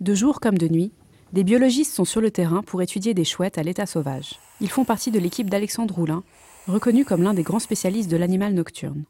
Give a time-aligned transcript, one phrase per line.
[0.00, 0.92] De jour comme de nuit,
[1.32, 4.38] des biologistes sont sur le terrain pour étudier des chouettes à l'état sauvage.
[4.60, 6.22] Ils font partie de l'équipe d'Alexandre Roulin,
[6.68, 9.04] reconnu comme l'un des grands spécialistes de l'animal nocturne.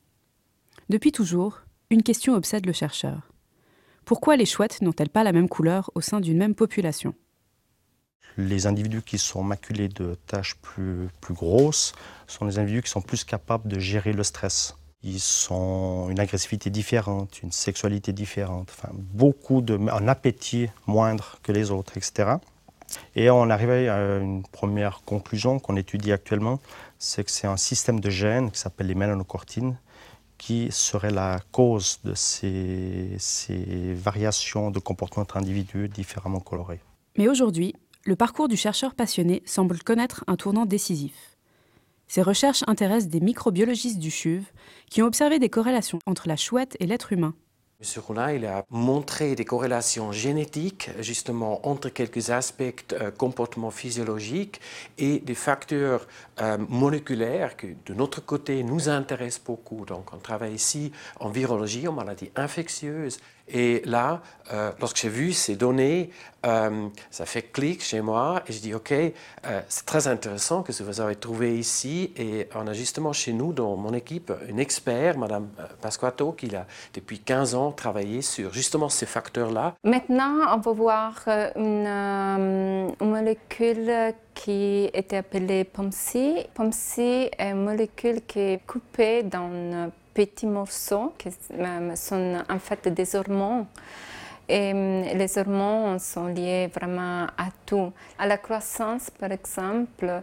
[0.89, 3.31] Depuis toujours, une question obsède le chercheur.
[4.07, 7.15] Pourquoi les chouettes n'ont-elles pas la même couleur au sein d'une même population?
[8.39, 11.93] Les individus qui sont maculés de taches plus, plus grosses
[12.27, 14.75] sont les individus qui sont plus capables de gérer le stress.
[15.05, 21.53] Ils ont une agressivité différente, une sexualité différente, enfin, beaucoup de, un appétit moindre que
[21.53, 22.37] les autres, etc.
[23.15, 26.59] Et on arrive à une première conclusion qu'on étudie actuellement,
[26.99, 29.79] c'est que c'est un système de gènes qui s'appelle les mélanocortines
[30.39, 36.81] qui serait la cause de ces, ces variations de comportement entre individus différemment colorés.
[37.19, 41.38] Mais aujourd'hui, le parcours du chercheur passionné semble connaître un tournant décisif.
[42.09, 44.45] Ces recherches intéressent des microbiologistes du CHUV
[44.91, 47.35] qui ont observé des corrélations entre la chouette et l'être humain.
[47.81, 48.03] M.
[48.05, 54.61] Roulin il a montré des corrélations génétiques justement entre quelques aspects euh, comportement physiologique
[54.99, 56.09] et des facteurs
[56.41, 59.85] euh, moléculaires qui de notre côté nous intéressent beaucoup.
[59.85, 64.23] Donc on travaille ici en virologie, en maladies infectieuses et là,
[64.53, 66.11] euh, lorsque j'ai vu ces données,
[67.11, 68.95] ça fait clic chez moi et je dis OK,
[69.69, 72.13] c'est très intéressant que ce que vous avez trouvé ici.
[72.17, 75.49] Et on a justement chez nous, dans mon équipe, une expert, Madame
[75.83, 79.75] Pasquato, qui a depuis 15 ans travaillé sur justement ces facteurs-là.
[79.85, 81.15] Maintenant, on va voir
[81.57, 86.49] une, une molécule qui était appelée POMC.
[86.55, 91.31] POMC est une molécule qui est coupée dans petits morceaux qui
[91.95, 93.67] sont en fait des hormones.
[94.49, 94.73] Et
[95.15, 97.93] les hormones sont liées vraiment à tout.
[98.19, 100.23] À la croissance, par exemple,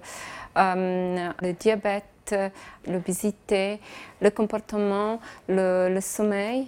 [0.55, 2.05] le diabète,
[2.87, 3.79] l'obésité,
[4.21, 6.67] le comportement, le, sommeil.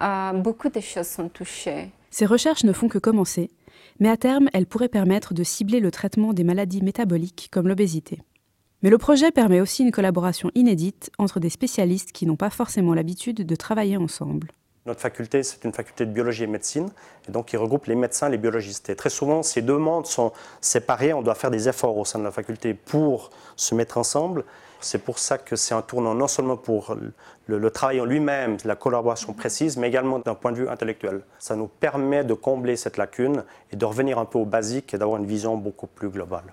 [0.00, 1.90] Euh, beaucoup de choses sont touchées.
[2.10, 3.50] Ces recherches ne font que commencer,
[4.00, 8.20] mais à terme, elles pourraient permettre de cibler le traitement des maladies métaboliques comme l'obésité.
[8.82, 12.94] Mais le projet permet aussi une collaboration inédite entre des spécialistes qui n'ont pas forcément
[12.94, 14.48] l'habitude de travailler ensemble.
[14.86, 16.90] Notre faculté, c'est une faculté de biologie et médecine,
[17.26, 18.90] et donc qui regroupe les médecins et les biologistes.
[18.90, 20.30] Et très souvent, ces deux mondes sont
[20.60, 24.44] séparés, on doit faire des efforts au sein de la faculté pour se mettre ensemble.
[24.80, 26.96] C'est pour ça que c'est un tournant non seulement pour
[27.46, 31.22] le, le travail en lui-même, la collaboration précise, mais également d'un point de vue intellectuel.
[31.38, 33.42] Ça nous permet de combler cette lacune
[33.72, 36.52] et de revenir un peu au basique et d'avoir une vision beaucoup plus globale.